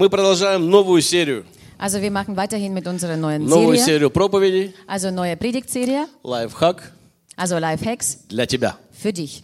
[0.00, 1.44] Мы продолжаем новую серию.
[1.78, 4.74] Also wir machen weiterhin mit unserer neuen Новую Serie, серию проповедей.
[4.86, 6.92] also neue Predigtserie, Лайфхак
[7.36, 8.78] also Lifehacks для тебя.
[8.92, 9.42] für dich,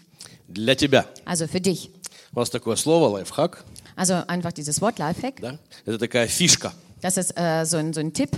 [0.48, 1.04] Для тебя.
[1.26, 1.90] also für dich.
[2.34, 3.64] У нас такое слово лайфхак.
[3.96, 5.58] Also einfach dieses Wort Lifehack, Да?
[5.84, 8.30] Это такая фишка, das ist äh, so, ein, so ein Tipp,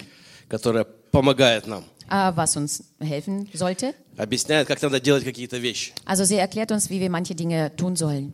[0.48, 1.84] которая помогает нам.
[2.10, 3.94] äh, was uns helfen sollte.
[4.16, 5.92] Объясняет, как надо делать какие-то вещи.
[6.04, 8.32] Also sie erklärt uns, wie wir manche Dinge tun sollen.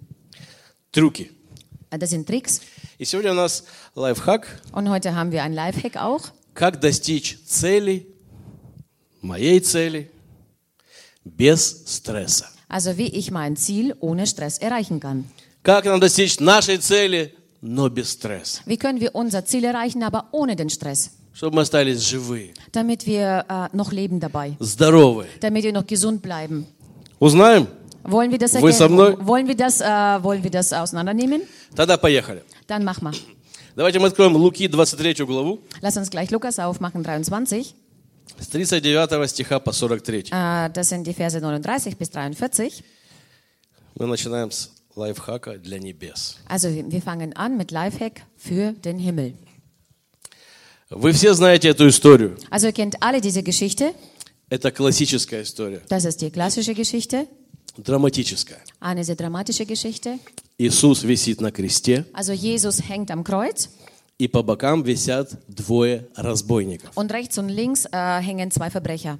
[0.90, 1.30] Трюки.
[1.94, 2.60] Äh, Das sind Tricks
[2.98, 3.64] И сегодня у нас
[3.94, 6.22] лайфхак, und heute haben wir ein Lifehack auch.
[6.54, 8.06] как достичь цели,
[9.22, 10.10] моей цели,
[11.24, 12.46] без стресса.
[12.68, 15.24] Also wie ich mein Ziel ohne Stress erreichen kann.
[15.62, 18.60] Как нам достичь нашей цели, но без стресса.
[18.66, 21.10] Wie können wir unser Ziel erreichen, aber ohne den Stress?
[21.32, 25.28] Чтобы мы остались живые, Damit wir äh, noch leben dabei, здоровые.
[25.40, 26.66] damit wir noch gesund bleiben.
[27.18, 27.66] Узнаем?
[28.04, 29.10] Wollen wir das Вы со мной?
[29.10, 29.26] erkennen?
[29.26, 29.84] Wollen wir das, äh,
[30.22, 31.42] wollen wir das auseinandernehmen?
[31.74, 32.42] Тогда поехали.
[32.66, 33.14] Dann mach mal.
[33.76, 37.74] Давайте мы откроем Луки 23 главу Lass uns gleich Lukas aufmachen, 23.
[38.38, 40.32] с 39 стиха по 43.
[40.32, 42.82] Äh, das sind die Verse 39 bis 43.
[43.96, 46.38] Мы начинаем с лайфхака для небес.
[46.48, 49.34] Also wir wir fangen an mit Lifehack für den Himmel.
[50.90, 52.36] Вы все знаете эту историю.
[52.50, 53.94] Also ihr kennt alle diese Geschichte.
[54.48, 57.28] Это классическая история, Das ist die klassische Geschichte,
[57.77, 58.59] Драматическая.
[58.79, 60.19] eine sehr dramatische Geschichte.
[60.57, 63.69] Иисус висит на кресте, Also Jesus hängt am Kreuz
[64.17, 66.91] и по бокам висят двое разбойников.
[66.95, 69.19] und rechts und links äh, hängen zwei Verbrecher.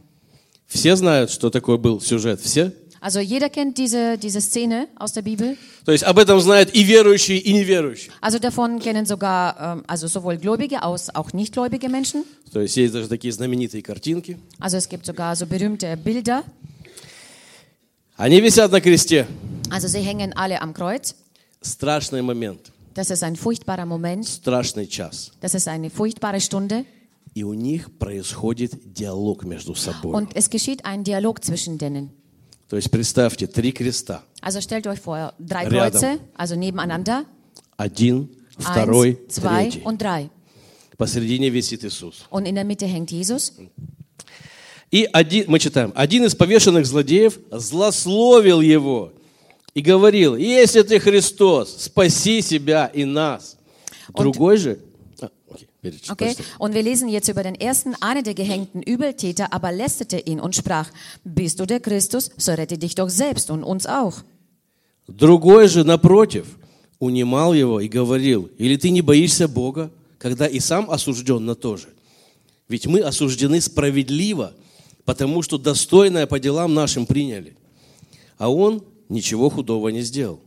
[0.67, 2.39] Все знают, что такой был сюжет?
[2.42, 2.72] Все?
[3.02, 5.58] Also jeder kennt diese, diese Szene aus der Bibel.
[5.86, 8.11] То есть об этом знают и верующие, и неверующие.
[8.20, 12.23] Also davon kennen sogar ähm, also sowohl Gläubige als auch nichtgläubige Menschen.
[12.52, 14.39] То есть есть даже такие знаменитые картинки.
[14.59, 16.44] Also es gibt sogar so berühmte Bilder.
[18.17, 19.27] Они висят на кресте.
[19.70, 21.14] Also sie hängen alle am Kreuz.
[21.63, 24.27] Страшный момент, Das ist ein furchtbarer Moment.
[24.27, 25.30] страшный час.
[25.41, 26.85] Das ist eine furchtbare Stunde.
[27.35, 30.13] И у них происходит диалог между собой.
[30.14, 32.11] Und es geschieht ein Dialog zwischen denen.
[32.68, 34.23] То есть представьте, три креста.
[34.42, 36.01] Also stellt euch vor, drei Rядом.
[36.01, 37.24] Kreuze, also nebeneinander.
[37.77, 39.83] Один, второй, Eins, zwei третий.
[39.85, 40.30] und drei.
[40.96, 42.27] Посередине висит Иисус.
[42.30, 43.52] Und in der Mitte hängt Jesus.
[44.95, 49.11] И один, мы читаем, один из повешенных злодеев злословил его
[49.73, 53.58] и говорил, если ты Христос, спаси себя и нас.
[54.14, 54.80] Другой же...
[56.08, 60.39] Okay, und wir lesen jetzt über den ersten, einer der gehängten Übeltäter, aber lästerte ihn
[60.39, 60.89] und sprach,
[61.26, 64.23] bist du der Christus, so rette dich doch selbst und uns auch.
[65.10, 66.45] Другой же, напротив,
[67.00, 71.76] унимал его и говорил, или ты не боишься Бога, когда и сам осужден на то
[71.76, 71.89] же?
[72.70, 74.54] Ведь мы осуждены справедливо,
[75.05, 77.55] потому что достойное по делам нашим приняли.
[78.38, 80.39] А он ничего худого не сделал.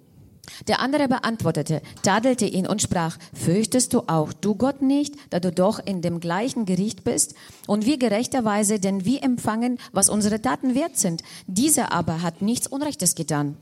[0.66, 5.52] Der andere beantwortete, tadelte ihn und sprach, fürchtest du auch du Gott nicht, da du
[5.52, 7.34] doch in dem gleichen Gericht bist?
[7.66, 11.22] Und wir gerechterweise, denn wir empfangen, was unsere Taten wert sind.
[11.46, 13.56] Dieser aber hat nichts Unrechtes getan.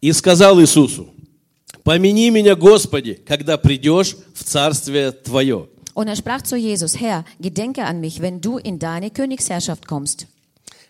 [0.00, 1.08] И сказал Иисусу,
[1.82, 5.68] помяни меня, Господи, когда придешь в Царствие Твое.
[5.95, 10.27] Und er sprach zu Jesus, Herr, gedenke an mich, wenn du in deine Königsherrschaft kommst.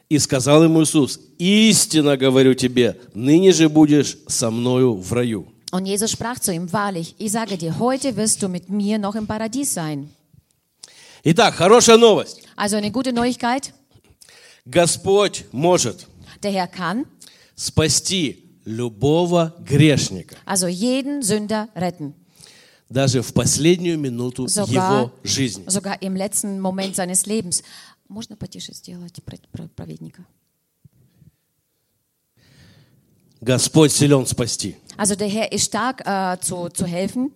[0.10, 5.48] И сказал ему Иисус, истинно говорю тебе, ныне же будешь со мною в раю.
[5.72, 9.16] Und Jesus sprach zu ihm, wahrlich, ich sage dir, heute wirst du mit mir noch
[9.16, 10.10] im Paradies sein.
[11.24, 12.42] Итак, хорошая новость.
[12.58, 13.74] Also eine gute Neuigkeit,
[14.66, 16.08] Господь может
[16.44, 17.06] der Herr kann
[17.56, 22.14] спасти любого грешника, also jeden Sünder retten.
[22.89, 25.65] Даже в последнюю минуту Sogar, его жизни.
[25.67, 27.63] sogar im letzten Moment seines Lebens.
[28.09, 29.21] Можно потише сделать
[29.75, 30.25] праведника?
[33.41, 34.77] Господь силен спасти.
[34.97, 37.33] Also der Herr ist stark äh, zu, zu helfen,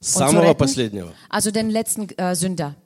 [0.00, 1.12] самого последнего.
[1.28, 2.76] also den letzten äh, Sünder.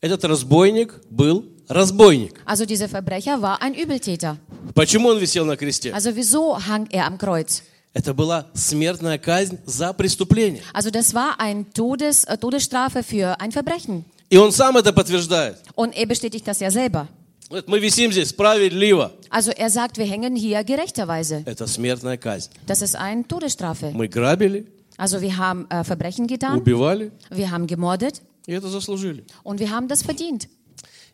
[0.00, 2.40] Этот разбойник был разбойник.
[2.44, 4.36] Also dieser Verbrecher war ein Übeltäter.
[4.74, 5.92] Почему он висел на кресте?
[5.92, 7.62] Also wieso hang er am Kreuz?
[7.93, 10.61] Это была смертная казнь за преступление.
[10.73, 14.05] Also das war ein Todes, äh, Todesstrafe für ein Verbrechen.
[14.29, 15.57] И он сам это подтверждает.
[15.75, 17.07] Und er bestätigt das ja selber.
[17.49, 19.11] Говорит, Мы висим здесь справедливо.
[19.31, 21.41] Also er sagt, wir hängen hier gerechterweise.
[21.45, 22.51] Это смертная казнь.
[22.67, 23.91] Das ist eine Todesstrafe.
[23.91, 29.23] Мы грабили, Also wir haben äh, Verbrechen getan, убивали, wir haben gemordet и это заслужили.
[29.43, 30.47] und wir haben das verdient.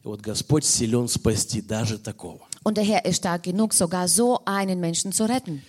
[0.04, 2.42] И вот Господь силен спасти даже такого.
[2.64, 5.62] Und der Herr ist stark genug, sogar so einen Menschen zu retten.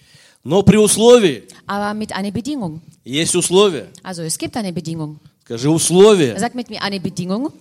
[0.44, 2.82] Но при условии, Aber mit einer Bedingung.
[3.06, 3.90] есть условие.
[4.04, 5.20] Also es gibt eine Bedingung.
[5.44, 6.34] Скажи условие.
[6.34, 7.52] Er sagt mit mir eine Bedingung,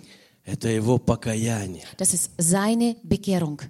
[0.45, 1.85] Это его покаяние.
[1.99, 3.61] das ist seine Bekehrung.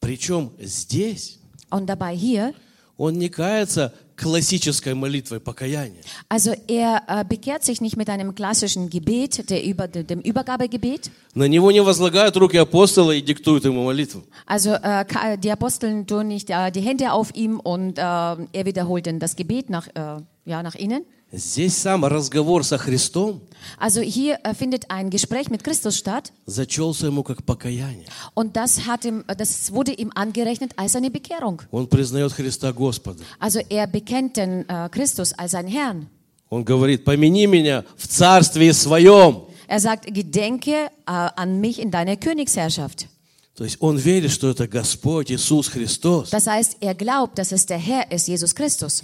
[0.00, 1.38] Причем здесь
[1.70, 2.54] Und dabei hier,
[2.96, 6.01] он не кается классической молитвой покаяния.
[6.29, 11.09] Also er äh, bekehrt sich nicht mit einem klassischen Gebet, der über, dem Übergabegebet.
[11.35, 14.23] На него не возлагают руки апостола и диктуют ему молитву.
[14.45, 18.65] Also äh, ka- die Aposteln tun nicht äh, die Hände auf ihm und äh, er
[18.65, 21.05] wiederholt dann das Gebet nach, äh, ja, nach ihnen.
[21.35, 23.41] Здесь сам разговор со Христом
[23.79, 28.05] Also hier äh, findet ein Gespräch mit Christus statt зачелся ему как покаяние.
[28.35, 31.61] und das, hat ihm, das wurde ihm angerechnet als eine Bekehrung.
[31.71, 33.23] Он признает Христа Господа.
[33.39, 36.07] Also er bekennt den äh, Christus als seinen Herrn.
[36.49, 39.47] Он говорит, помяни меня в царстве своем.
[39.67, 43.07] Er sagt, gedenke äh, an mich in deiner Königsherrschaft.
[43.55, 46.29] То есть он верит, что это Господь Иисус Христос.
[46.29, 49.03] Das heißt, er glaubt, dass es der Herr ist, Jesus Christus.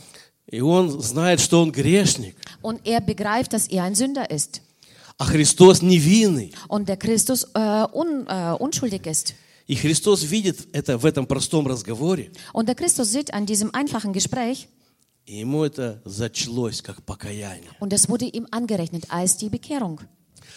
[0.54, 2.36] И он знает, что он грешник.
[2.62, 4.62] Und er begreift, dass er ein Sünder ist.
[5.18, 6.54] А Христос невинный.
[6.68, 9.36] Und der Christus äh, un, äh, unschuldig ist.
[9.68, 12.31] И Христос видит это в этом простом разговоре.
[12.54, 14.68] Und der Christus sieht an diesem einfachen Gespräch
[15.28, 17.70] И ему это зачлось как покаяние.
[17.80, 20.00] und es wurde ihm angerechnet als die Bekehrung.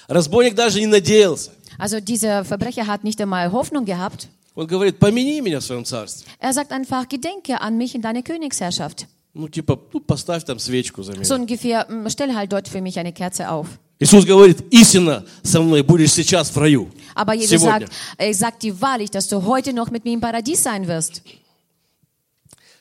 [0.08, 1.50] Разбойник даже не надеялся.
[1.78, 4.28] Also dieser Verbrecher hat nicht einmal Hoffnung gehabt.
[4.54, 6.26] Он говорит, помяни меня в своем царстве.
[6.38, 9.06] Er sagt einfach, gedenke an mich in deine Königsherrschaft.
[9.36, 11.44] Ну, типа, ну, поставь там свечку за So меня.
[11.46, 13.66] ungefähr, "Mm, stell halt dort für mich eine Kerze auf.
[13.98, 16.90] Иисус говорит, истинно со мной будешь сейчас в раю.
[17.14, 17.86] Aber Jesus Сегодня.
[17.86, 21.22] sagt, er sagt dir wahrlich, dass du heute noch mit mir im Paradies sein wirst.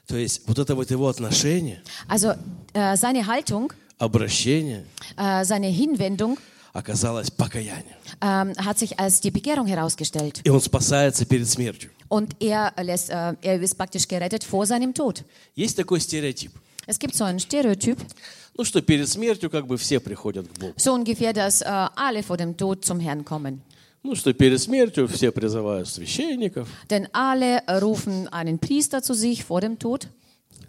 [0.08, 2.34] То есть вот это вот его отношение, Also
[2.74, 4.84] äh, seine Haltung, обращение
[5.16, 6.38] äh, seine Hinwendung
[6.76, 7.96] оказалось покаянием.
[8.22, 10.42] ähm, hat sich als die Bekehrung herausgestellt.
[10.44, 11.90] И он спасается перед смертью.
[12.08, 15.24] Und er, lässt, äh, er ist praktisch gerettet vor seinem Tod.
[15.56, 16.52] Есть такой стереотип.
[16.88, 17.98] Es gibt so einen Stereotyp,
[18.58, 20.74] Ну что, перед смертью как бы все приходят к Богу.
[20.78, 21.66] so ungefähr, dass äh,
[21.96, 23.62] alle vor dem Tod zum Herrn kommen.
[24.04, 26.68] Ну что, перед смертью все призывают священников.
[26.90, 30.08] Denn alle äh, rufen einen Priester zu sich vor dem Tod.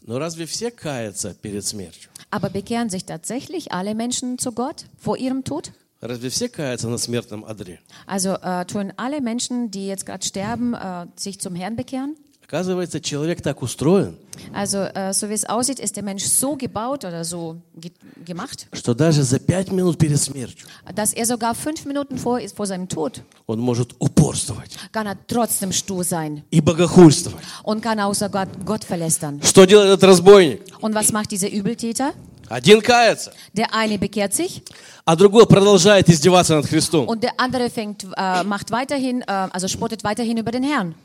[0.07, 2.11] Но разве все каятся перед смертью?
[2.31, 5.73] Aber bekehren sich tatsächlich alle Menschen zu Gott vor ihrem Tod?
[6.01, 7.79] Разве все каятся на смертном одре?
[8.07, 12.17] Also äh, tun alle Menschen, die jetzt gerade sterben, äh, sich zum Herrn bekehren?
[12.45, 14.19] Оказывается, человек так устроен,
[14.53, 17.93] Also äh, so wie es aussieht, ist der Mensch so gebaut oder so ge
[18.27, 22.67] gemacht, что даже за пять минут перед смертью dass er sogar fünf Minuten vor, vor
[22.67, 27.43] seinem Tod он может упорствовать kann er trotzdem stur sein и богохульствовать.
[27.63, 29.41] und kann auch sogar Gott verlästern.
[29.43, 30.61] Что делает этот разбойник?
[30.83, 32.13] Und was macht dieser Übeltäter?
[32.50, 34.64] Один кается, Der eine bekehrt sich
[35.06, 37.08] а другой продолжает издеваться над Христом.
[37.08, 40.96] und der andere fängt, äh, macht weiterhin, äh, also spottet weiterhin über den Herrn.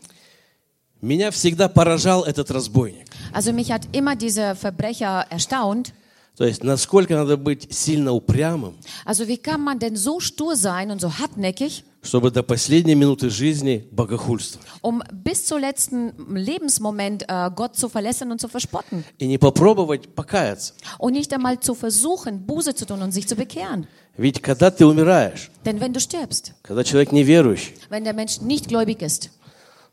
[1.01, 3.07] Меня всегда поражал этот разбойник.
[3.33, 5.93] Also mich hat immer dieser Verbrecher erstaunt.
[6.38, 8.76] То есть, насколько надо быть сильно упрямым,
[9.06, 13.30] Also wie kann man denn so stur sein und so hartnäckig, чтобы до последней минуты
[13.32, 14.68] жизни богохульствовать.
[14.84, 20.14] um bis zum letzten Lebensmoment äh, Gott zu verlässern und zu verspotten И не попробовать
[20.14, 20.74] покаяться.
[21.00, 23.88] und nicht einmal zu versuchen, Buße zu tun und sich zu bekehren.
[24.16, 28.68] Ведь когда ты умираешь, Denn wenn du stirbst, когда человек неверующий, wenn der Mensch nicht
[28.68, 29.32] gläubig ist,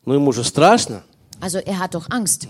[0.05, 1.03] ну ему же страшно,
[1.41, 2.49] also er hat doch Angst,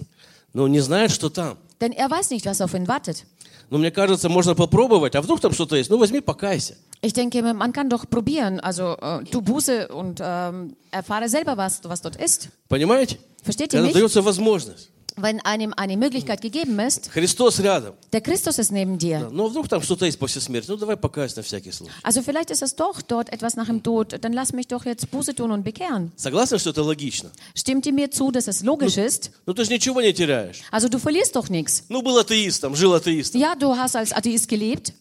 [0.53, 1.57] но он не знает, что там.
[1.81, 3.25] denn er weiß nicht, was auf ihn wartet.
[3.70, 5.90] Но мне кажется, можно попробовать, а вдруг там что-то есть.
[5.90, 6.76] Ну возьми, покайся.
[7.02, 11.82] Ich denke, man kann doch probieren, also äh, tu Buße und ähm, erfahre selber, was,
[11.84, 12.50] was dort ist.
[12.68, 13.18] Понимаете?
[13.44, 13.94] Versteht ihr Когда mich?
[13.94, 14.90] дается возможность.
[15.19, 17.95] Wenn einem eine Möglichkeit gegeben ist, Христос рядом.
[18.13, 19.31] der Christus ist neben dir.
[19.31, 20.67] Но вдруг там что-то есть после смерти.
[20.69, 21.93] Ну давай покайся на всякий случай.
[22.03, 25.09] Also vielleicht ist es doch dort etwas nach dem Tod, dann lass mich doch jetzt
[25.13, 26.11] Buße tun und bekehren.
[26.17, 27.31] Согласны, что это логично?
[27.55, 29.31] Stimmt ihr mir zu, dass es logisch ist?
[29.47, 30.63] Ну ты же ничего не теряешь.
[30.73, 31.85] Also du verlierst doch nichts.
[31.89, 33.41] Ну был атеистом, жил атеистом.
[33.41, 34.93] Ja, du hast als Atheist gelebt,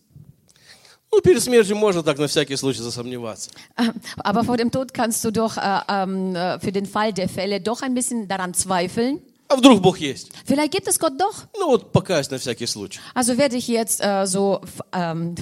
[1.12, 3.50] Ну перед смертью можно так на всякий случай засомневаться.
[3.78, 7.30] äh, aber vor dem Tod kannst du doch äh, ähm, äh, für den Fall der
[7.30, 9.20] Fälle doch ein bisschen daran zweifeln.
[9.50, 10.32] А вдруг Бог есть?
[10.46, 11.46] Vielleicht gibt es Gott doch.
[11.60, 13.00] Ну вот покаюсь на всякий случай.
[13.14, 15.36] Also werde ich jetzt äh, so f- ähm,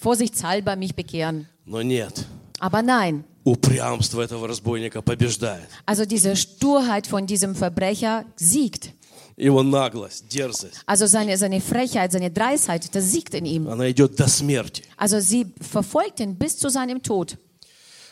[0.00, 1.46] vorsichtshalber mich bekehren.
[1.64, 2.24] Но нет.
[2.60, 3.24] Aber nein.
[3.44, 5.68] Упрямство этого разбойника побеждает.
[5.84, 8.90] Also diese Sturheit von diesem Verbrecher siegt.
[9.36, 10.80] Его наглость, дерзость.
[10.86, 13.68] Also seine, seine Frechheit, seine Dreisheit, das siegt in ihm.
[13.68, 14.82] Она идет до смерти.
[14.96, 17.36] Also sie verfolgt ihn bis zu seinem Tod.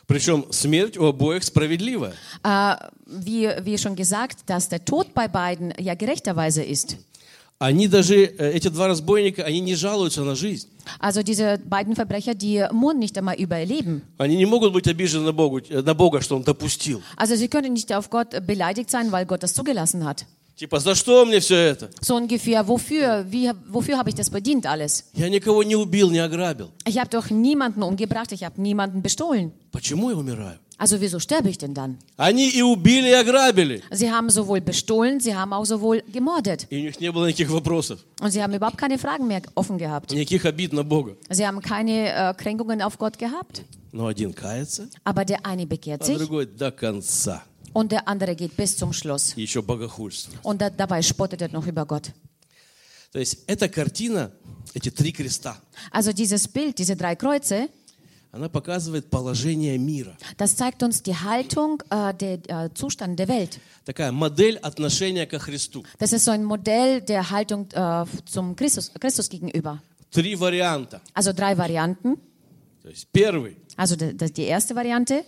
[0.10, 2.14] Причем смерть у обоих справедливая.
[2.44, 2.76] Äh,
[3.06, 6.98] wie, wie schon gesagt, dass der Tod bei beiden ja gerechterweise ist.
[7.60, 10.68] Они даже, э, эти два разбойника, они не жалуются на жизнь.
[11.00, 14.02] Also diese beiden Verbrecher, die murren nicht einmal über ihr Leben.
[14.18, 17.04] Они не могут быть обижены на, Богу, э, на Бога, что Он допустил.
[17.16, 20.26] Also sie können nicht auf Gott beleidigt sein, weil Gott das zugelassen hat.
[20.59, 21.91] Типа, за что мне все это?
[22.01, 25.05] So ungefähr, wofür, wie, wofür habe ich das verdient alles?
[25.15, 26.71] Я никого не убил, не ограбил.
[26.87, 29.53] Ich habe doch niemanden umgebracht, ich habe niemanden bestohlen.
[29.73, 30.59] Почему я умираю?
[30.79, 31.99] Also wieso sterbe ich denn dann?
[32.17, 33.83] Они и убили, и ограбили.
[33.91, 36.67] Sie haben sowohl bestohlen, sie haben auch sowohl gemordet.
[36.71, 39.77] И у них не было никаких вопросов, Und sie haben überhaupt keine Fragen mehr offen
[39.77, 40.13] gehabt.
[40.13, 41.17] никаких обид на Бога.
[41.31, 43.63] Sie haben keine äh, Kränkungen auf Gott gehabt.
[43.91, 47.43] Но один кается, Aber der eine bekehrt а sich другой до конца.
[47.73, 49.35] und der andere geht bis zum Schluss.
[49.37, 50.33] И еще богохульство.
[50.43, 52.13] Und da, dabei spottet er noch über Gott.
[53.13, 54.33] То есть эта картина,
[54.75, 55.57] эти три креста,
[55.93, 57.69] Also dieses Bild, diese drei Kreuze,
[58.33, 60.17] она показывает положение мира.
[60.37, 63.61] das zeigt uns die Haltung, äh, der äh, Zustand der Welt.
[63.85, 65.85] Такая модель отношения ко Христу.
[66.01, 69.81] Das ist so ein Modell der Haltung äh, zum Christus, Christus gegenüber.
[70.11, 71.01] Три варианта.
[71.13, 72.17] Also drei Varianten.
[72.83, 75.25] То есть первый, Also die, die erste Variante,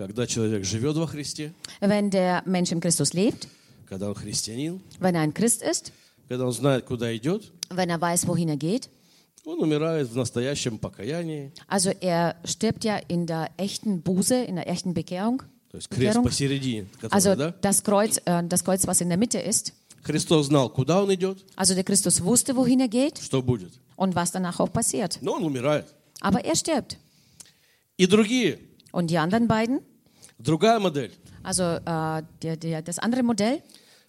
[0.00, 3.48] когда человек живет во Христе, wenn der Mensch im Christus lebt,
[3.88, 5.92] когда он христианин, wenn er ein Christ ist,
[6.28, 8.88] когда он знает, куда идет, wenn er weiß, wohin er geht.
[9.44, 11.52] он умирает в настоящем покаянии.
[11.68, 15.42] Also er stirbt ja in der echten Buße, in der echten Bekehrung.
[15.70, 16.24] То есть крест Bekehrung.
[16.24, 16.86] посередине.
[17.00, 17.54] который, Also да?
[17.62, 19.72] das Kreuz, äh, das Kreuz, was in der Mitte ist.
[20.02, 23.72] Христос знал, куда он идет, Also der Christus wusste, wohin er geht что будет.
[23.96, 25.18] und was danach auch passiert.
[25.22, 25.86] Но он умирает.
[26.20, 26.96] Aber er stirbt.
[27.96, 28.58] И другие.
[28.92, 29.80] Und die anderen beiden,
[30.40, 31.12] Другая модель.
[31.42, 33.62] also äh, der, der, das andere Modell,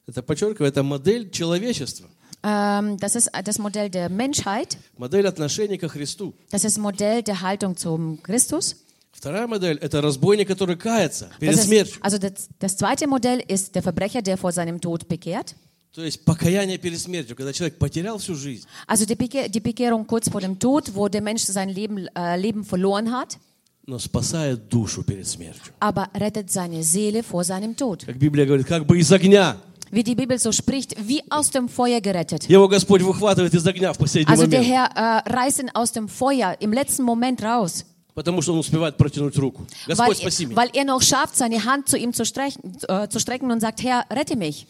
[0.08, 2.08] Это подчеркиваю, это модель человечества.
[2.44, 4.78] ähm, das ist das Modell der Menschheit.
[4.98, 6.34] Модель отношения ко Христу.
[6.52, 8.76] Das ist Modell der Haltung zum Christus.
[9.12, 11.98] Вторая модель – это разбойник, который кается перед Das ist, смертью.
[12.02, 15.56] also das, das zweite Modell ist der Verbrecher, der vor seinem Tod bekehrt.
[15.94, 20.06] То есть покаяние перед смертью, когда человек потерял всю жизнь, Also die, Beke die Bekehrung
[20.06, 23.40] kurz vor dem Tod, wo der Mensch sein Leben, äh, Leben verloren hat,
[23.86, 25.74] но спасает душу перед смертью.
[25.80, 28.06] aber rettet seine Seele vor seinem Tod.
[28.06, 29.58] Как Библия говорит, как бы из огня.
[29.90, 32.50] Wie die Bibel so spricht, wie aus dem Feuer gerettet.
[32.50, 35.94] Его Господь выхватывает из огня в последний Also der момент, Herr äh, reißt ihn aus
[35.94, 39.66] dem Feuer im letzten Moment raus, потому что он успевает протянуть руку.
[39.88, 40.58] weil, Господь, спаси меня.
[40.58, 43.82] weil er noch schafft, seine Hand zu ihm zu strecken, äh, zu strecken und sagt,
[43.82, 44.68] Herr, rette mich.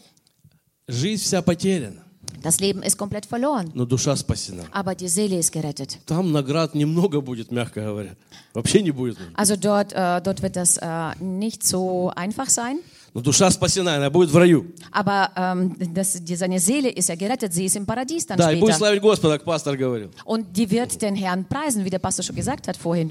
[0.86, 2.04] Жизнь вся потеряна,
[2.42, 4.64] Das Leben ist komplett verloren, но душа спасена.
[4.70, 5.98] aber die Seele ist gerettet.
[6.06, 8.14] Там наград немного будет, мягко говоря.
[8.54, 9.16] Вообще не будет.
[9.34, 12.78] Also dort, äh, dort wird das äh, nicht so einfach sein.
[13.14, 14.66] Но душа спасена, она будет в раю.
[14.92, 18.52] Aber ähm, das, die, seine Seele ist ja gerettet, sie ist im Paradies dann Да,
[18.52, 18.78] и будет später.
[18.78, 20.10] славить Господа, как пастор говорил.
[20.24, 23.10] Und die wird den Herrn preisen, wie der Pastor schon gesagt hat vorhin.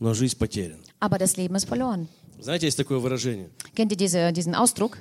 [0.00, 0.78] Но жизнь потеряна.
[0.98, 2.08] Aber das Leben ist verloren.
[2.41, 3.49] Знаете, есть такое выражение.
[3.75, 4.97] Kennt ihr diese, diesen Ausdruck?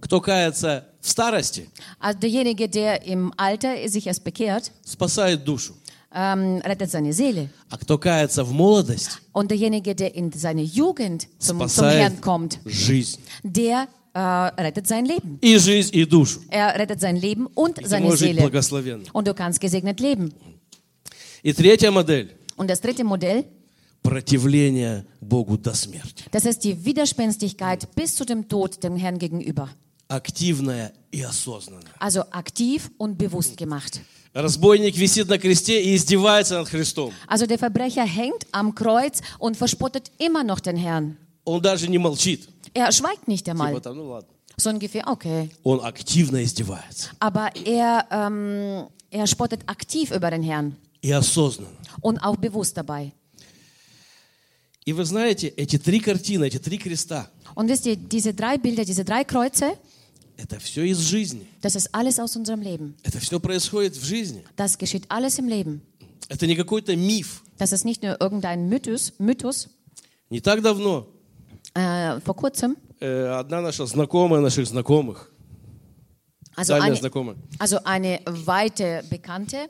[0.00, 1.68] Кто кается в старости,
[2.00, 5.74] Also derjenige, der im Alter sich erst bekehrt, спасает душу.
[6.14, 7.50] ähm, rettet seine Seele.
[7.70, 12.20] А кто кается в молодости, Und derjenige, der in seine Jugend zum, zum спасает Herrn
[12.22, 13.20] kommt, жизнь.
[13.42, 14.18] der äh,
[14.62, 15.38] rettet sein Leben.
[15.42, 16.40] И жизнь, и душу.
[16.50, 18.40] Er rettet sein Leben und И ты seine можешь жить Seele.
[18.40, 19.04] благословенно.
[19.12, 20.32] Und du kannst gesegnet leben.
[21.42, 23.44] И третья модель Und das dritte Modell,–
[24.01, 26.25] противление Богу до смерти.
[26.31, 29.69] das ist die Widerspenstigkeit bis zu dem Tod dem Herrn gegenüber.
[30.07, 31.91] Активная и осознанная.
[31.99, 34.01] Also aktiv und bewusst gemacht.
[34.33, 37.11] Разбойник висит на кресте и издевается над Христом.
[37.27, 41.17] Also der Verbrecher hängt am Kreuz und verspottet immer noch den Herrn.
[41.45, 42.47] Он даже не молчит.
[42.73, 43.81] Er schweigt nicht Типа einmal.
[43.81, 44.27] там, ну ладно.
[44.57, 45.49] So ungefähr, okay.
[45.63, 47.09] Он активно издевается.
[47.19, 51.69] Aber er, ähm, er spottet aktiv über den Herrn И осознанно.
[52.01, 53.13] und auch bewusst dabei.
[54.88, 58.86] И вы знаете, эти три картины, эти три креста Und wisst ihr, diese drei Bilder,
[58.86, 59.76] diese drei Kreuze,–
[60.38, 61.46] это все из жизни.
[61.60, 62.94] das ist alles aus unserem Leben.
[63.02, 64.42] Это все происходит в жизни.
[64.56, 65.82] Das geschieht alles im Leben.
[66.30, 67.42] Это не какой-то миф.
[67.58, 69.12] Das ist nicht nur irgendein Mythos.
[69.18, 69.68] Mythos.
[70.30, 71.06] Не так давно
[71.74, 75.30] Äh, vor kurzem, э, одна наша знакомая наших знакомых,
[76.56, 79.68] also дальняя eine, знакомая, also eine weite Bekannte,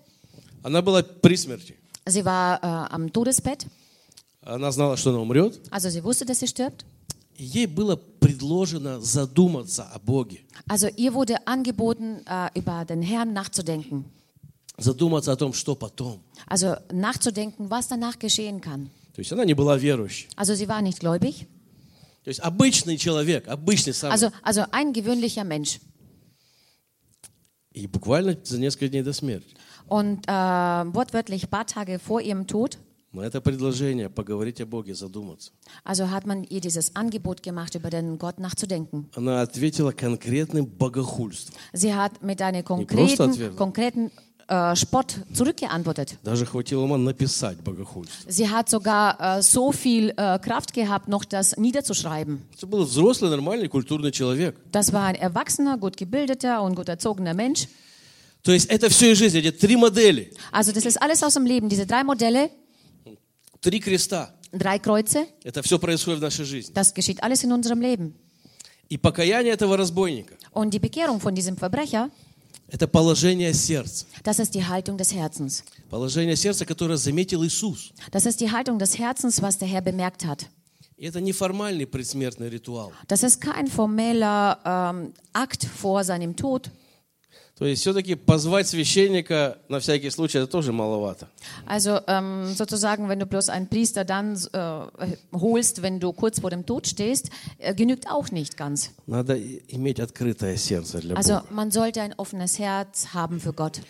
[0.63, 1.75] она была при смерти.
[2.07, 3.67] sie war äh, am Todesbett,
[4.48, 5.60] Она знала, что она умрет.
[5.72, 6.86] also sie wusste, dass sie stirbt.
[7.36, 10.42] И ей было предложено задуматься о Боге.
[10.68, 14.06] Also ihr wurde angeboten, äh, über den Herrn nachzudenken.
[14.78, 16.22] Задуматься о том, что потом.
[16.48, 18.90] Also nachzudenken, was danach geschehen kann.
[19.14, 20.28] То есть она не была верующей.
[20.36, 21.48] Also sie war nicht gläubig.
[22.24, 24.14] То есть обычный человек, обычный самый.
[24.14, 25.80] Also, also ein gewöhnlicher Mensch.
[27.74, 29.56] И буквально за несколько дней до смерти.
[29.88, 34.95] Und äh, wortwörtlich ein paar Tage vor ihrem Tod, На это предложение поговорить о Боге,
[34.95, 35.51] задуматься.
[35.85, 39.09] also hat man ihr dieses Angebot gemacht, über den Gott nachzudenken.
[39.15, 41.55] Она ответила конкретным богохульством.
[41.73, 44.11] Sie hat mit einem konkreten, konkreten
[44.47, 46.19] äh, Spott zurückgeantwortet.
[46.23, 48.31] Даже хватило ума написать богохульство.
[48.31, 52.43] Sie hat sogar äh, so viel äh, Kraft gehabt, noch das niederzuschreiben.
[52.57, 54.57] Это был взрослый, нормальный, культурный человек.
[54.71, 57.69] Das war ein erwachsener, gut gebildeter und gut erzogener Mensch.
[58.43, 61.45] То есть это все из жизни, эти три модели, Also das ist alles aus dem
[61.45, 62.51] Leben, diese drei Modelle,
[63.62, 64.36] три креста.
[64.52, 66.74] Drei Kreuze, Это все происходит в нашей жизни.
[66.74, 68.14] das geschieht alles in unserem Leben.
[68.90, 74.06] И покаяние этого разбойника Und die Bekehrung von diesem Verbrecher, – это положение сердца.
[74.24, 75.64] das ist die Haltung des Herzens.
[75.90, 77.94] Положение сердца, которое заметил Иисус.
[78.12, 80.46] Das ist die Haltung des Herzens, was der Herr bemerkt hat.
[80.98, 82.92] И это не формальный предсмертный ритуал.
[83.08, 86.70] Das ist kein formeller ähm, Akt vor seinem Tod.
[87.58, 91.28] То есть все-таки позвать священника на всякий случай, это тоже маловато.
[91.68, 96.50] Also ähm, sozusagen, wenn du bloß einen Priester dann äh, holst, wenn du kurz vor
[96.50, 98.90] dem Tod stehst, äh, genügt auch nicht ganz.
[99.06, 101.46] Надо и- иметь открытое сердце для Also Бога.
[101.52, 103.82] man sollte ein offenes Herz haben für Gott.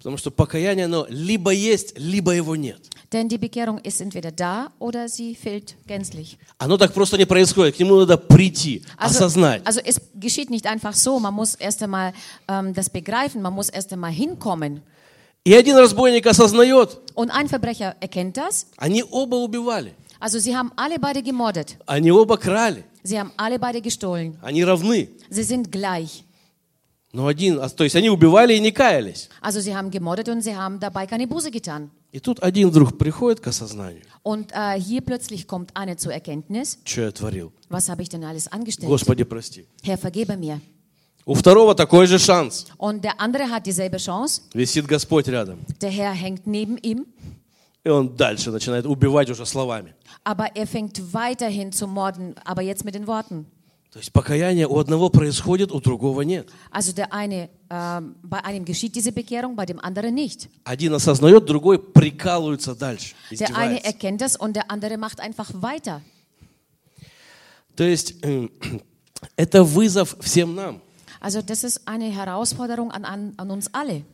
[0.00, 2.80] Потому что покаяние, оно либо есть, либо его нет.
[3.12, 6.38] Denn die Bekehrung ist entweder da oder sie fehlt gänzlich.
[6.58, 7.76] Оно так просто не происходит.
[7.76, 9.62] К нему надо прийти, Also, осознать.
[9.64, 11.18] also es geschieht nicht einfach so.
[11.20, 12.12] Man muss erst einmal
[12.48, 14.82] ähm, das begreifen, man muss erst einmal hinkommen.
[15.44, 18.66] И один разбойник осознает, Und ein Verbrecher erkennt das.
[18.76, 21.76] они оба убивали, Also sie haben alle beide gemordet.
[21.86, 24.36] они оба крали, Sie haben alle beide gestohlen.
[24.42, 25.08] они равны.
[25.30, 26.24] Sie sind gleich.
[27.12, 29.30] Но один, а, то есть они убивали и не каялись.
[29.40, 31.90] Also sie haben gemordet und sie haben dabei keine Buße getan.
[32.12, 36.78] И тут один вдруг приходит к осознанию, Und äh, hier plötzlich kommt eine zur Erkenntnis,
[36.84, 37.52] что я творил.
[37.68, 38.88] was habe ich denn alles angestellt?
[38.90, 39.66] Господи, прости.
[39.82, 40.60] Herr, vergebe mir.
[41.24, 42.66] У второго такой же шанс.
[42.78, 44.42] Und der andere hat dieselbe Chance.
[44.54, 45.58] Висит Господь рядом.
[45.80, 47.06] Der Herr hängt neben ihm,
[47.84, 49.94] И он дальше начинает убивать уже словами.
[50.24, 53.46] aber er fängt weiterhin zu morden, aber jetzt mit den Worten.
[53.91, 56.49] То есть покаяние у одного происходит, у другого нет.
[56.71, 60.49] Also der eine, ähm, bei einem geschieht diese Bekehrung, bei dem anderen nicht.
[60.63, 66.01] Один осознает, другой прикалывается дальше, Der eine erkennt das und der andere macht einfach weiter.
[67.75, 68.47] То есть э,
[69.35, 70.81] это вызов всем нам.
[71.19, 74.05] Also das ist eine Herausforderung an, an, an uns alle.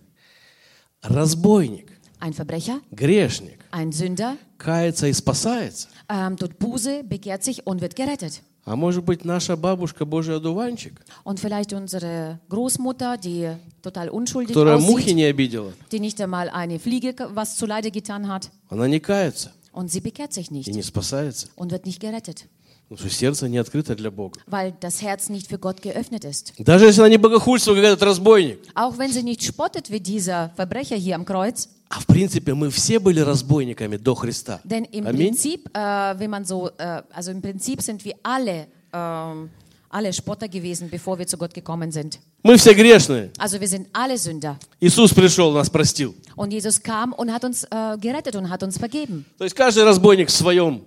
[1.03, 5.89] Разбойник, Ein Verbrecher, грешник ein Sünder, кается и спасается.
[6.09, 8.41] ähm, tut Buße, bekehrt sich und wird gerettet.
[8.69, 14.77] А может быть, наша бабушка Божий одуванчик, Und vielleicht unsere Großmutter, die total unschuldig которая
[14.77, 18.49] мухи aussieht, не обидела, die nicht einmal eine Fliege was zuleide getan hat.
[18.69, 21.47] она не кается Und sie bekehrt sich и nicht не спасается.
[21.55, 22.45] und wird nicht gerettet,
[22.89, 24.37] Потому что сердце не открыто для Бога.
[24.47, 26.53] weil das Herz nicht für Gott geöffnet ist.
[26.57, 28.59] Даже если она не богохульство, как этот разбойник.
[28.75, 32.70] Auch wenn sie nicht spottet wie dieser Verbrecher hier am Kreuz, А в принципе мы
[32.70, 34.60] все были разбойниками до Христа.
[34.64, 35.28] denn im Аминь.
[35.28, 39.50] Prinzip, äh, wenn man so, äh, also im Prinzip sind wir alle, ähm,
[39.90, 42.18] alle Spotter gewesen, bevor wir zu Gott gekommen sind.
[42.42, 43.30] Мы все грешные.
[43.38, 44.58] Also wir sind alle Sünder.
[44.80, 46.14] Иисус пришел, нас простил.
[46.34, 49.26] Und Jesus kam und hat uns äh, gerettet und hat uns vergeben.
[49.36, 50.82] То есть каждый разбойник в своем,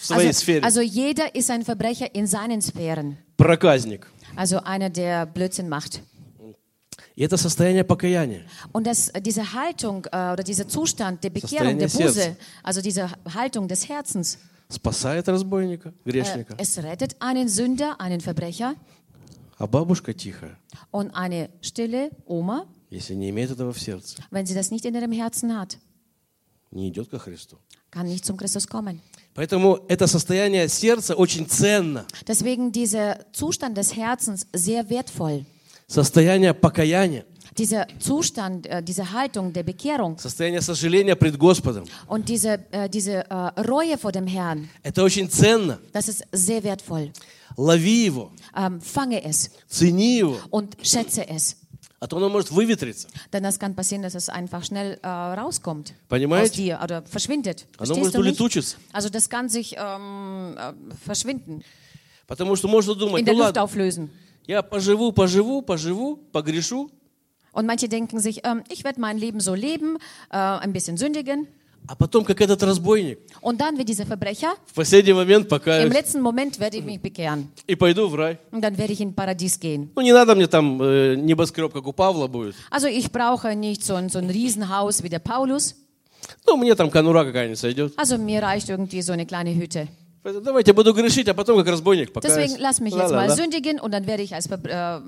[0.00, 0.62] в своей Also, сфере.
[0.64, 3.18] also jeder ist ein Verbrecher in seinen Sphären.
[3.36, 4.06] Проказник.
[4.34, 6.00] Also einer, der Blödsinn macht.
[7.14, 8.44] И это состояние покаяния.
[8.72, 12.36] Und das, diese Haltung äh, oder dieser Zustand der Bekehrung, der Состояние Buße, сердца.
[12.62, 14.38] also diese Haltung des Herzens,
[14.70, 16.54] Спасает разбойника, äh, грешника.
[16.58, 18.74] es rettet einen Sünder, einen Verbrecher
[19.58, 20.58] А бабушка тихая,
[20.90, 24.94] und eine stille Oma, если не имеет этого в сердце, wenn sie das nicht in
[24.94, 25.78] ihrem Herzen hat,
[26.70, 27.58] не идет ко Христу.
[27.90, 29.00] kann nicht zum Christus kommen.
[29.34, 32.04] Поэтому это состояние сердца очень ценно.
[32.26, 35.46] Deswegen dieser Zustand des Herzens sehr wertvoll.
[35.90, 37.24] Состояние покаяния,
[37.56, 41.84] Dieser Zustand, äh, diese Haltung der Bekehrung состояние сожаления пред Господом.
[42.06, 45.78] und diese, äh, diese äh, Reue vor dem Herrn, Это очень ценно.
[45.92, 47.12] das ist sehr wertvoll.
[47.56, 51.56] Лови его, Ähm, fange es цени его, und schätze es.
[51.98, 53.08] а то оно может выветриться.
[53.32, 56.56] Denn das kann passieren, dass es einfach schnell äh, rauskommt aus Понимаете?
[56.56, 57.64] dir oder verschwindet.
[57.78, 58.38] Оно Verstehst может du nicht?
[58.40, 58.76] улетучиться.
[58.92, 61.62] Also das kann sich ähm, äh, verschwinden,
[62.26, 64.10] Потому что можно думать, in der ну Luft ладно, auflösen.
[64.47, 66.89] Я поживу, поживу, поживу, погрешу,
[67.53, 69.97] Und manche denken sich, ähm, ich werde mein Leben so leben,
[70.31, 71.47] äh, ein bisschen sündigen.
[71.87, 75.91] а потом, как этот разбойник, Und dann wie dieser Verbrecher, в последний момент im покаюсь
[75.93, 77.49] letzten Moment werde ich mich bekehren.
[77.67, 78.37] и пойду в рай.
[78.51, 79.89] Und dann werde ich in Paradies gehen.
[79.95, 82.55] Ну, не надо мне там э, небоскреб, как у Павла будет.
[82.69, 85.75] Also ich brauche nicht so ein, so ein Riesenhaus wie der Paulus.
[86.47, 87.93] Ну, мне там конура какая-нибудь сойдет.
[87.97, 89.87] Also mir reicht irgendwie so eine kleine Hütte.
[90.23, 92.35] Давайте буду грешить, а потом как разбойник покаюсь.
[92.35, 94.99] Deswegen lass mich jetzt mal sündigen und dann werde ich als, äh,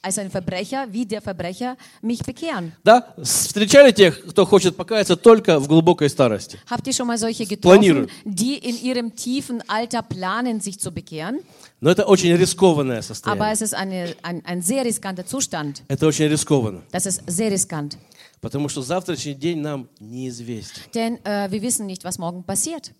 [0.00, 2.72] als ein Verbrecher, wie der Verbrecher, mich bekehren.
[2.84, 3.14] Да?
[3.20, 6.58] Встречали тех, кто хочет покаяться только в глубокой старости?
[6.70, 8.10] Habt ihr schon mal solche getroffen, Planieren.
[8.24, 11.40] die in ihrem tiefen Alter planen, sich zu bekehren?
[11.80, 13.52] Но это очень рискованное Aber состояние.
[13.52, 15.82] es ist eine, ein, ein sehr riskanter Zustand.
[15.88, 16.82] Это очень рискованно.
[16.92, 17.98] Das ist sehr riskant.
[18.40, 20.82] Потому что завтрашний день нам неизвестен.
[20.94, 22.92] Denn äh, wir wissen nicht, was morgen passiert.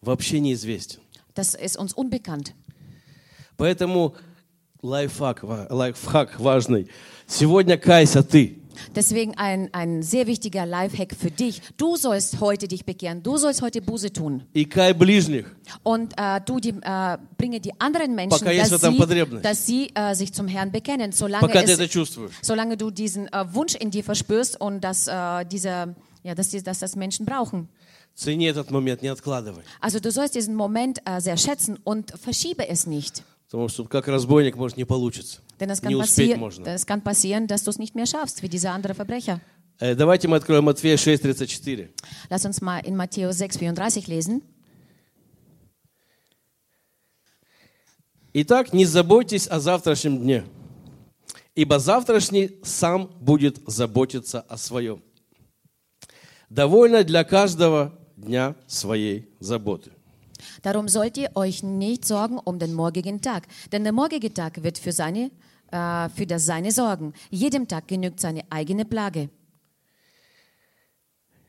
[0.00, 1.00] Вообще неизвестен.
[1.34, 2.54] Das ist uns unbekannt.
[3.56, 4.14] Поэтому
[4.82, 6.88] лайфхак, ва- лайфхак важный.
[7.26, 8.58] Сегодня кайся ты.
[8.96, 11.60] Deswegen ein, ein sehr wichtiger Lifehack für dich.
[11.76, 13.22] Du sollst heute dich bekehren.
[13.22, 14.44] Du sollst heute Buße tun.
[14.54, 15.44] И кай ближних.
[15.82, 18.98] Und äh, du die, äh, bringe die anderen Menschen, Пока есть в dass этом sie,
[19.00, 19.44] потребность.
[19.44, 21.12] dass sie äh, sich zum Herrn bekennen.
[21.12, 22.32] Solange, Пока ты это es, чувствуешь.
[22.40, 26.62] solange du diesen äh, Wunsch in dir verspürst und dass, äh, diese, ja, dass, die,
[26.62, 27.68] dass das Menschen brauchen.
[28.17, 29.63] Цени этот момент, не откладывай.
[29.79, 33.23] Also du sollst diesen Moment äh, sehr schätzen und verschiebe es nicht.
[33.45, 35.39] Потому что как разбойник, может, не получится.
[35.59, 36.65] Denn es Не kann, успеть passi можно.
[36.67, 39.39] es kann passieren, dass du es nicht mehr schaffst, wie dieser andere Verbrecher.
[39.79, 41.89] Э, Давайте мы откроем Матфея 6.34.
[42.31, 44.41] Lass uns mal in Matthäus 6,34 lesen.
[48.33, 50.43] Итак, не заботьтесь о завтрашнем дне,
[51.55, 55.01] ибо завтрашний сам будет заботиться о своем.
[56.49, 59.92] Довольно для каждого дня своей заботы.
[60.62, 64.78] Darum sollt ihr euch nicht sorgen um den morgigen Tag, denn der morgige Tag wird
[64.78, 65.30] für, seine,
[65.70, 67.12] äh, für das Seine sorgen.
[67.30, 69.30] Jedem Tag genügt seine eigene Plage.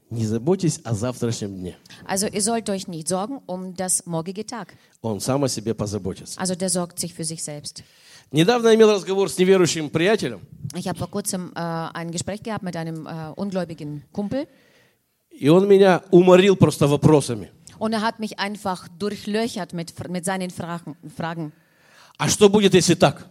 [0.10, 1.76] Не заботьтесь о завтрашнем дне.
[2.06, 4.76] Also ihr sollt euch nicht sorgen um das morgige Tag.
[5.02, 6.40] Он сам о себе позаботится.
[6.40, 7.84] Also der sorgt sich für sich selbst.
[8.32, 10.42] Недавно имел разговор с неверующим приятелем,
[10.76, 14.48] Ich habe vor kurzem äh, ein Gespräch gehabt mit einem äh, ungläubigen Kumpel
[15.39, 17.51] И он меня уморил просто вопросами.
[17.79, 21.53] und er hat mich einfach durchlöchert mit, mit seinen Fragen, Fragen.
[22.19, 23.27] А что будет, если так?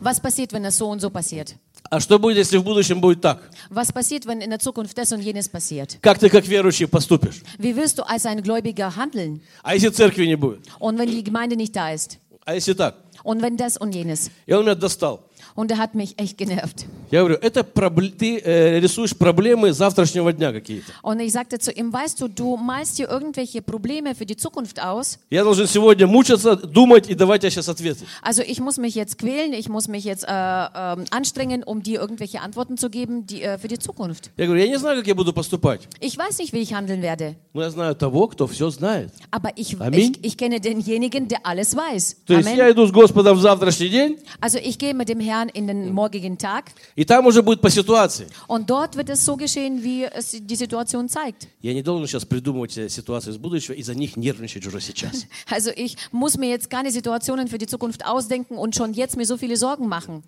[0.00, 1.56] Was passiert, wenn das so und so passiert?
[1.90, 3.50] А что будет, если в будущем будет так?
[3.68, 5.98] Was passiert, wenn in der Zukunft das und jenes passiert?
[6.00, 7.42] Как ты как верующий поступишь?
[7.58, 9.42] Wie wirst du als ein Gläubiger handeln?
[9.62, 10.66] А если церкви не будет?
[10.78, 12.18] Und wenn die Gemeinde nicht da ist?
[12.46, 12.94] А если так?
[13.23, 14.29] Und wenn das und jenes?
[14.45, 15.21] И он меня достал.
[15.55, 16.85] Und er hat mich echt genervt.
[17.11, 20.91] Я говорю, это пробл- ты э, рисуешь проблемы завтрашнего дня какие-то.
[21.01, 24.81] Und ich sagte zu ihm, weißt du, du malst dir irgendwelche Probleme für die Zukunft
[24.83, 25.17] aus.
[25.29, 28.03] Я должен сегодня мучиться, думать и давать тебе сейчас ответы.
[28.21, 32.01] Also ich muss mich jetzt quälen, ich muss mich jetzt äh, ähm, anstrengen, um dir
[32.01, 34.31] irgendwelche Antworten zu geben die, äh, für die Zukunft.
[34.35, 37.01] Я говорю, я не знаю, как я буду поступать, Ich weiß nicht, wie ich handeln
[37.01, 39.11] werde, но я знаю того, кто все знает.
[39.31, 39.93] aber ich, Amen.
[39.93, 42.17] ich, ich kenne denjenigen, der alles weiß.
[42.25, 42.71] То есть я Amen.
[42.73, 46.37] иду с Господом в завтрашний день, Also ich gehe mit dem Herrn in den morgigen
[46.37, 48.27] Tag и там уже будет по ситуации.
[48.47, 51.47] und dort wird es so geschehen, wie es die Situation zeigt.
[51.61, 55.25] Я не должен сейчас придумывать э, ситуации из будущего и за них нервничать уже сейчас.
[55.49, 59.25] Also ich muss mir jetzt keine Situationen für die Zukunft ausdenken und schon jetzt mir
[59.25, 60.23] so viele Sorgen machen.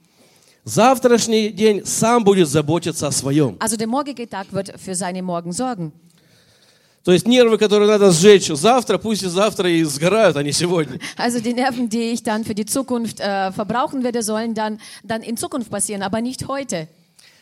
[0.65, 3.55] Завтрашний день сам будет заботиться о своем.
[3.59, 5.93] Also der morgige Tag wird für seine Morgen sorgen.
[7.03, 10.99] То есть нервы, которые надо сжечь завтра, пусть и завтра и сгорают, а не сегодня.
[11.15, 15.21] Also die Nerven, die ich dann für die Zukunft äh, verbrauchen werde, sollen dann, dann
[15.21, 16.89] in Zukunft passieren, aber nicht heute.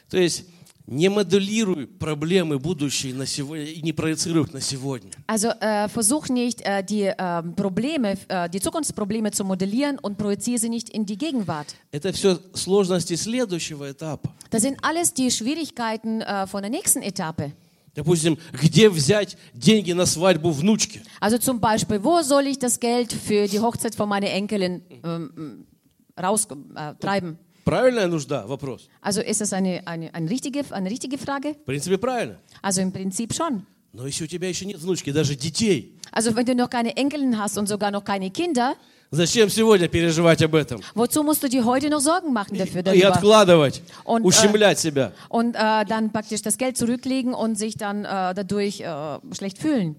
[0.08, 0.46] То есть
[0.86, 5.10] не моделируй проблемы будущие на сегодня и не проецируй их на сегодня.
[5.26, 10.60] Also äh, versuch nicht, äh, die äh, Probleme, äh, die Zukunftsprobleme zu modellieren und projiziere
[10.60, 11.74] sie nicht in die Gegenwart.
[11.91, 14.30] Это все сложности следующего этапа.
[14.52, 17.54] Das sind alles die Schwierigkeiten äh, von der nächsten Etappe.
[17.96, 21.02] Допустим, где взять деньги на свадьбу внучки?
[21.22, 25.65] Also zum Beispiel, wo soll ich das Geld für die Hochzeit von meiner Enkelin ähm,
[26.22, 26.76] raustreiben?
[26.76, 27.39] Äh, treiben?
[27.63, 28.46] Правильная нужда?
[28.48, 28.89] Вопрос.
[29.02, 31.54] also ist das eine, eine, eine, richtige, eine richtige Frage?
[31.54, 32.38] В принципе, правильно.
[32.62, 33.65] Also im Prinzip schon.
[33.94, 37.38] Но если у тебя еще нет внучки, даже детей, Also wenn du noch keine Enkelin
[37.38, 38.76] hast und sogar noch keine Kinder,
[39.12, 40.82] зачем сегодня переживать об этом?
[40.94, 42.82] wozu musst du dir heute noch Sorgen machen dafür?
[42.82, 43.08] И Darüber?
[43.13, 45.12] откладывать, Und, ущемлять себя.
[45.30, 49.96] Und äh, dann praktisch das Geld zurücklegen und sich dann äh, dadurch äh, schlecht fühlen.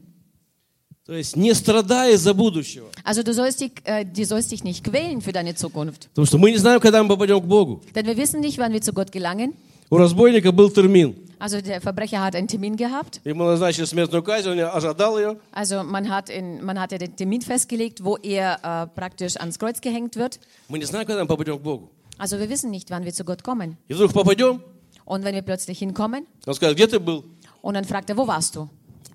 [1.07, 2.89] То есть не страдай из-за будущего.
[3.05, 6.09] Also du sollst, dich, äh, du sollst dich nicht quälen für deine Zukunft.
[6.09, 7.81] Потому что мы не знаем, когда мы попадем к Богу.
[7.95, 9.55] Denn wir wissen nicht, wann wir zu Gott gelangen.
[9.92, 11.16] У разбойника был термин.
[11.38, 13.20] Also der Verbrecher hat einen Termin gehabt.
[13.26, 15.38] Ему назначили смертную казнь, он ожидал ее.
[15.52, 19.60] Also man hat, in, man hat ja den Termin festgelegt, wo er äh, praktisch ans
[19.60, 20.40] Kreuz gehängt wird.
[20.70, 21.90] Мы не знаем, когда мы попадем к Богу.
[22.18, 23.76] Also wir wissen nicht, wann wir zu Gott kommen.
[23.90, 24.62] И вдруг попадем,
[25.04, 27.26] Und wenn wir plötzlich hinkommen он скажет, где ты был?
[27.62, 28.70] und dann fragt er, wo warst du?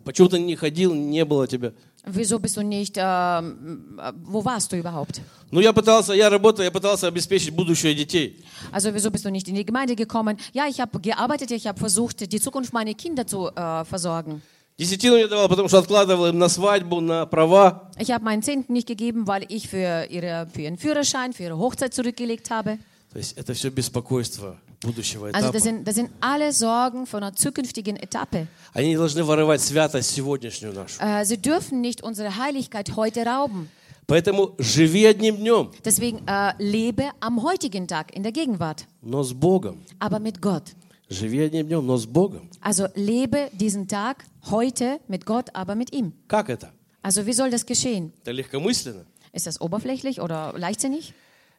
[0.05, 1.73] Почему ты не ходил, не было тебя?
[2.06, 5.22] Wieso bist du nicht, ähm, äh, wo warst du überhaupt?
[5.52, 8.44] Ну, я пытался, я работал, я пытался обеспечить будущее детей.
[8.72, 10.38] Also wieso bist du nicht in die Gemeinde gekommen?
[10.54, 14.42] Ja, ich habe gearbeitet, ich habe versucht, die Zukunft meiner Kinder zu äh, versorgen.
[14.78, 17.92] Десятину не давал, потому что откладывал им на свадьбу, на права.
[18.00, 21.58] Ich habe meinen Zehnten nicht gegeben, weil ich für, ihre, für ihren Führerschein, für ihre
[21.60, 22.80] Hochzeit zurückgelegt habe.
[23.14, 25.52] То есть это все беспокойство будущего Also этапа.
[25.52, 28.48] das sind, das sind alle Sorgen von einer zukünftigen Etappe.
[28.74, 31.00] Они не должны воровать святость сегодняшнюю нашу.
[31.00, 33.70] Äh, sie dürfen nicht unsere Heiligkeit heute rauben.
[34.08, 39.34] Поэтому живи одним днем, Deswegen äh, lebe am heutigen Tag, in der Gegenwart, но с
[39.34, 39.84] Богом.
[40.00, 40.74] aber mit Gott.
[41.10, 42.50] Живи одним днем, но с Богом.
[42.62, 46.14] Also lebe diesen Tag heute mit Gott, aber mit ihm.
[46.28, 46.72] Как это?
[47.04, 48.12] Also wie soll das geschehen?
[48.24, 49.06] Это легкомысленно?
[49.32, 51.14] Ist das oberflächlich oder leichtsinnig?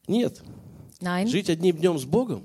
[0.08, 0.42] Нет.
[1.00, 1.28] Nein.
[1.28, 2.44] Жить одним днем с Bogом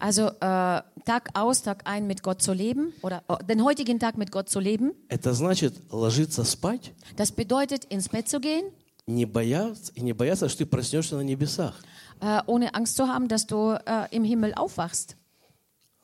[0.00, 4.16] Also äh, Tag aus, Tag ein mit Gott zu leben oder äh, den heutigen Tag
[4.18, 8.64] mit Gott zu leben, это значит ложиться спать, das bedeutet ins Bett zu gehen,
[9.06, 11.74] не бояться, и не бояться, что ты проснешься на небесах.
[12.20, 15.16] äh, ohne Angst zu haben, dass du äh, im Himmel aufwachst.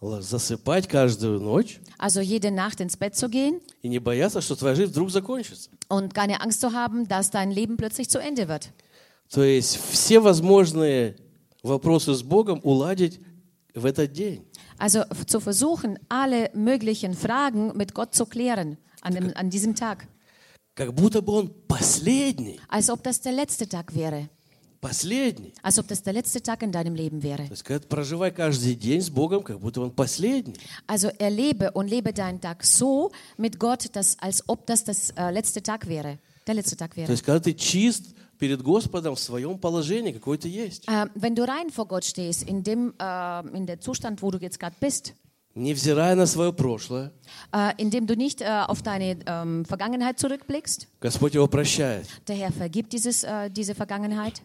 [0.00, 4.56] Л- Засыпать каждую ночь Also jede Nacht ins Bett zu gehen и не бояться, что
[4.56, 5.68] твоя жизнь вдруг закончится.
[5.88, 8.70] und keine Angst zu haben, dass dein Leben plötzlich zu Ende wird.
[9.30, 11.16] То есть все возможные
[11.62, 13.20] вопросы с Богом уладить
[13.76, 14.44] в этот день.
[14.78, 19.74] Also f- zu versuchen, alle möglichen Fragen mit Gott zu klären an, dem, an diesem
[19.74, 20.06] Tag,
[20.74, 22.58] Как будто бы он последний.
[22.68, 24.28] als ob das der letzte Tag wäre,
[24.80, 25.52] Последний.
[25.62, 27.46] als ob das der letzte Tag in deinem Leben wäre.
[27.46, 30.56] То есть, когда ты проживай каждый день с Богом, как будто он последний.
[30.88, 35.30] Also erlebe und lebe deinen Tag so mit Gott, dass, als ob das das äh,
[35.30, 36.18] letzte Tag wäre,
[36.48, 37.12] der letzte Tag То wäre.
[37.12, 40.86] есть, когда ты чист перед Господом в своем положении, какое ты есть.
[40.88, 44.38] Äh, wenn du rein vor Gott stehst, in dem, äh, in der Zustand, wo du
[44.38, 45.14] jetzt gerade bist,
[45.54, 47.12] Невзирая на свое прошлое,
[47.52, 52.06] äh, in dem du nicht äh, auf deine ähm, Vergangenheit zurückblickst, Господь его прощает.
[52.26, 54.40] der Herr vergibt dieses, äh, diese Vergangenheit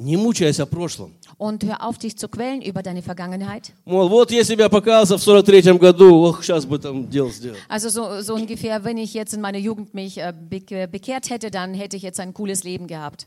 [0.00, 1.14] Не мучаясь о прошлом.
[1.38, 3.72] und hör auf, dich zu quälen über deine Vergangenheit.
[3.84, 7.56] Мол, вот если бы я покаялся в 43-м году, ох, сейчас бы там дело сделал.
[7.68, 11.50] Also so, so ungefähr, wenn ich jetzt in meiner Jugend mich äh, beke- bekehrt hätte,
[11.52, 13.26] dann hätte ich jetzt ein cooles Leben gehabt.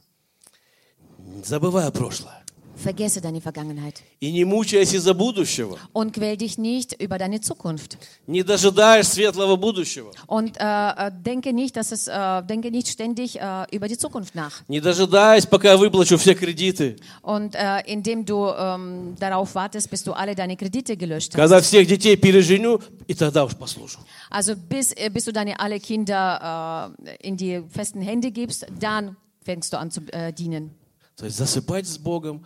[1.47, 2.43] Забывая прошлое.
[2.77, 5.79] Vergesse deine Vergangenheit И не мучаясь из-за будущего.
[5.95, 7.97] und quäl dich nicht über deine Zukunft.
[8.27, 10.11] Не дожидаешь светлого будущего.
[10.27, 10.63] Und äh,
[11.07, 14.61] äh, denke nicht, dass es, äh, denke nicht ständig äh, über die Zukunft nach.
[14.69, 16.97] Не дожидаясь, пока я выплачу все кредиты.
[17.23, 21.37] Und äh, indem du ähm, darauf wartest, bis du alle deine Kredite gelöscht hast.
[21.39, 24.05] Когда всех детей переженю, и тогда уж послушаю.
[24.29, 29.17] Also bis, äh, bis du deine alle Kinder äh, in die festen Hände gibst, dann
[29.43, 30.73] fängst du an zu äh, dienen.
[31.17, 32.45] То есть засыпать с Богом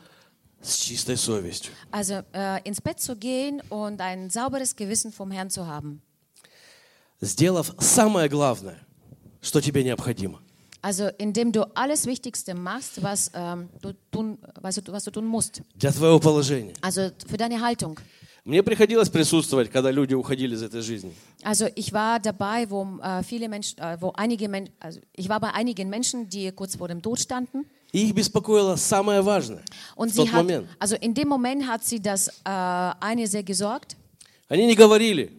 [0.63, 1.73] с чистой совестью.
[1.91, 6.03] Also äh, ins Bett zu gehen und ein sauberes Gewissen vom Herrn zu haben.
[7.21, 8.79] Сделав самое главное,
[9.43, 10.41] что тебе необходимо.
[10.83, 15.27] Also indem du alles Wichtigste machst, was, ähm, du, tun, was, du, was du tun
[15.27, 15.63] musst.
[15.75, 16.73] Для твоего положения.
[16.81, 17.99] Also für deine Haltung.
[18.45, 21.13] Мне приходилось присутствовать, когда люди уходили из этой жизни.
[21.43, 25.41] Also ich war dabei, wo äh, viele Menschen, äh, wo einige Menschen, also ich war
[25.41, 27.67] bei einigen Menschen, die kurz vor dem Tod standen.
[27.92, 29.64] И их беспокоило самое важное
[29.96, 30.68] Und в sie тот hat, момент.
[30.80, 32.32] also in dem Moment hat sie das äh,
[33.00, 33.96] eine sehr gesorgt.
[34.50, 35.32] Они не говорили,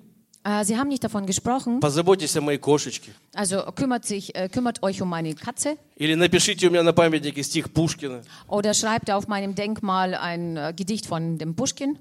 [0.48, 1.80] Äh, sie haben nicht davon gesprochen.
[1.80, 3.10] позаботьтесь о моей кошечке.
[3.34, 7.42] Also kümmert sich, äh, kümmert euch um meine Katze Или напишите у меня на памятнике
[7.42, 8.22] стих Пушкина.
[8.48, 11.98] oder schreibt auf meinem Denkmal ein äh, Gedicht von dem Pushkin.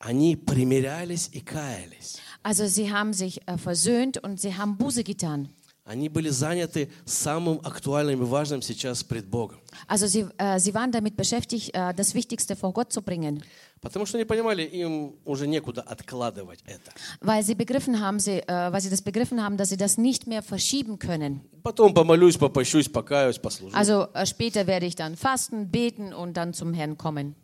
[0.00, 2.18] Они примирялись и каялись.
[2.42, 5.48] Also sie haben sich äh, versöhnt und sie haben Buße getan.
[5.85, 9.59] Они были заняты самым актуальным и важным сейчас пред Богом.
[9.89, 13.43] Also sie, äh, sie waren damit beschäftigt, äh, das Wichtigste vor Gott zu bringen.
[13.81, 16.89] Потому что они понимали, им уже некуда откладывать это.
[17.19, 20.25] Weil sie begriffen haben, sie, äh, weil sie das begriffen haben, dass sie das nicht
[20.25, 21.41] mehr verschieben können.
[21.63, 23.75] Потом помолюсь, попощусь, покаюсь, послужу.
[23.75, 27.35] Also äh, später werde ich dann fasten, beten und dann zum Herrn kommen.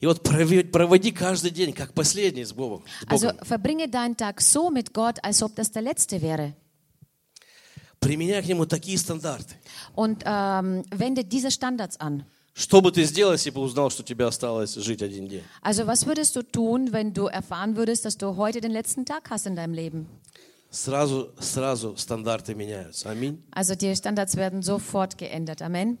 [0.00, 2.84] И вот прови- проводи каждый день, как последний с Богом.
[3.00, 3.44] с Also Богом.
[3.44, 6.54] verbringe deinen Tag so mit Gott, als ob das der letzte wäre.
[7.99, 9.55] Применяй к Нему такие стандарты.
[9.95, 12.25] Und ähm, wende diese Standards an.
[12.55, 15.43] Что бы ты сделал, если бы узнал, что тебе осталось жить один день?
[15.61, 19.29] Also was würdest du tun, wenn du erfahren würdest, dass du heute den letzten Tag
[19.31, 20.07] hast in deinem Leben?
[20.69, 23.09] Сразу, сразу стандарты меняются.
[23.09, 23.41] Аминь.
[23.51, 25.61] Also die Standards werden sofort geändert.
[25.61, 25.97] Amen.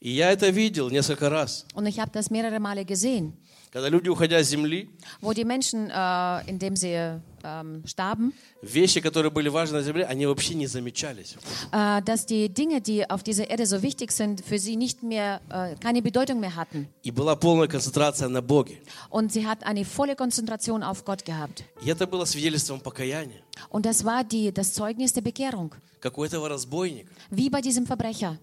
[0.00, 1.66] И я это видел несколько раз.
[1.74, 3.34] Und ich habe das mehrere Male gesehen,
[3.70, 9.30] Когда люди, уходя с земли, wo die Menschen, äh, indem sie ähm, starben, вещи, которые
[9.30, 11.36] были важны на земле, они вообще не замечались.
[11.72, 15.40] äh, dass die Dinge, die auf dieser Erde so wichtig sind, für sie nicht mehr,
[15.50, 16.88] äh, keine Bedeutung mehr hatten.
[17.02, 18.78] И была полная концентрация на Боге.
[19.10, 21.64] Und sie hat eine volle Konzentration auf Gott gehabt.
[21.82, 25.72] И это было свидетельством покаяния, Und das war die, das Zeugnis der Bekehrung.
[26.00, 27.10] как у этого разбойника.
[27.30, 28.38] Wie bei diesem Verbrecher.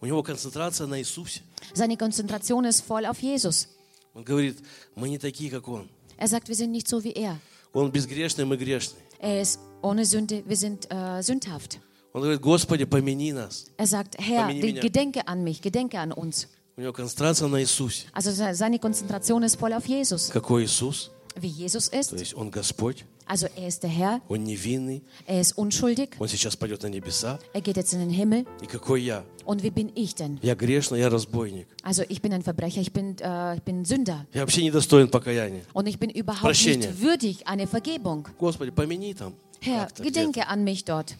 [0.00, 1.42] У него концентрация на Иисусе.
[1.74, 3.68] Seine Konzentration ist voll auf Jesus.
[4.14, 4.58] Он говорит,
[4.96, 5.88] мы не такие, как Он.
[6.18, 7.38] Er sagt, wir sind nicht so wie er.
[7.72, 9.02] Он безгрешный, мы грешные.
[9.18, 11.78] Er ist ohne Sünde, wir sind äh, sündhaft.
[12.12, 13.66] Он говорит, Господи, помяни нас.
[13.78, 14.82] Er sagt, Herr, Помяни die, меня.
[14.82, 16.48] gedenke an mich, gedenke an uns.
[16.76, 18.06] У него концентрация на Иисусе.
[18.12, 20.30] Also se- seine Konzentration ist voll auf Jesus.
[20.30, 21.10] Какой Иисус?
[21.40, 22.12] Wie Jesus То ist.
[22.12, 26.56] есть Он Господь, Also er ist der Herr, Он невинный, er ist unschuldig, Он сейчас
[26.56, 27.38] пойдет на небеса.
[27.54, 28.44] er geht jetzt in den Himmel.
[28.60, 29.24] И какой я?
[29.44, 30.38] Und wie bin ich denn?
[30.42, 31.66] Я грешный, я разбойник.
[31.82, 34.26] Also ich bin ein Verbrecher, ich bin, äh, ich bin Sünder.
[34.34, 35.62] Я вообще недостоин покаяния.
[35.72, 36.90] Und ich bin überhaupt Прощение.
[36.90, 38.28] nicht würdig einer Vergebung.
[38.38, 39.34] Господи, помяни там.
[39.60, 40.12] Herr, как-то где-то.
[40.32, 41.14] gedenke an mich dort.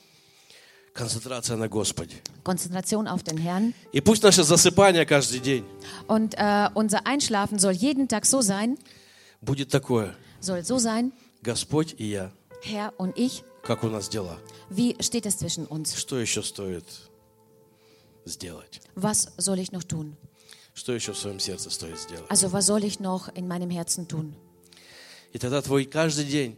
[0.92, 2.16] Концентрация на Господе.
[2.45, 3.73] Konzentration auf den Herrn.
[3.92, 5.64] И пусть наше засыпание каждый день
[6.09, 8.77] Und äh, unser Einschlafen soll jeden Tag so sein,
[9.40, 10.14] будет такое.
[10.40, 12.32] soll so sein, Господь и я,
[12.63, 14.38] Herr und ich, как у нас дела?
[14.69, 15.95] wie steht es zwischen uns?
[15.95, 16.86] Что еще стоит
[18.26, 18.82] сделать?
[18.95, 20.15] Was soll ich noch tun?
[20.73, 22.30] Что еще в своем сердце стоит сделать?
[22.30, 24.34] Also was soll ich noch in meinem Herzen tun?
[25.34, 26.58] И тогда твой каждый день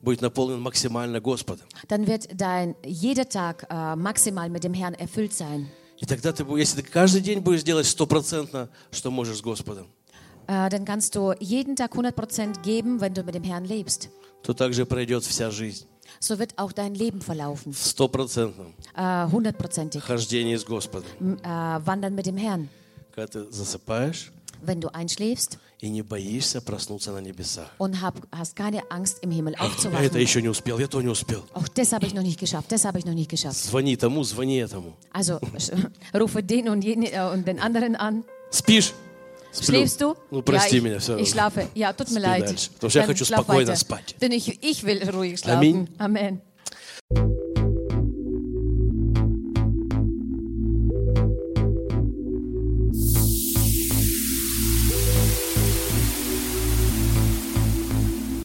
[0.00, 1.66] будет наполнен максимально Господом.
[1.88, 5.68] Dann wird dein jeder Tag äh, maximal mit dem Herrn erfüllt sein.
[6.00, 9.88] И тогда ты, если ты каждый день будешь делать стопроцентно, что можешь с Господом,
[10.47, 14.09] Äh, dann kannst du jeden Tag 100% geben, wenn du mit dem Herrn lebst.
[14.43, 15.85] то также пройдет вся жизнь
[16.19, 17.71] So wird auch dein Leben verlaufen.
[17.73, 20.03] в стопроцентном Äh, Hundertprozentig.
[20.03, 21.07] хождении с Господом.
[21.19, 22.67] M- Äh, wandern mit dem Herrn.
[23.15, 24.31] Когда ты засыпаешь
[24.65, 27.69] Wenn du einschläfst и не боишься проснуться на небесах.
[27.77, 30.17] und hab, hast keine Angst, im Himmel Я это aufzuwachen.
[30.21, 31.43] еще не успел, я то не успел.
[31.53, 33.57] Auch das habe ich noch nicht geschafft, das habe ich noch nicht geschafft.
[33.57, 34.93] Звони тому, звони этому.
[35.13, 35.73] Also sch-
[36.13, 38.23] rufe den und, jeden, äh, und den anderen an.
[38.51, 38.93] Спишь?
[39.52, 40.14] Schläfst du?
[40.30, 40.96] Ну, прости ja, меня.
[40.96, 41.68] Ich, ich schlafe.
[41.74, 42.70] Ja, tut mir leid.
[42.74, 42.90] Потому
[44.20, 45.58] Denn ich, ich will ruhig schlafen.
[45.58, 45.88] Аминь.
[45.98, 46.40] Amen.